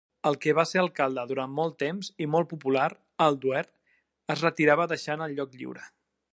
El 0.27 0.35
que 0.43 0.53
va 0.59 0.63
ser 0.69 0.79
alcalde 0.83 1.25
durant 1.31 1.51
molt 1.59 1.77
temps, 1.83 2.09
i 2.25 2.29
molt 2.37 2.49
popular, 2.55 2.87
Al 3.27 3.39
Duerr, 3.45 3.63
es 4.37 4.45
retirava 4.49 4.91
deixant 4.97 5.27
el 5.27 5.41
lloc 5.41 5.59
lliure. 5.61 5.89